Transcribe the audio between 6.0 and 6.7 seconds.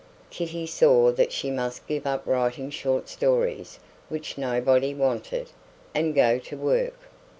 go to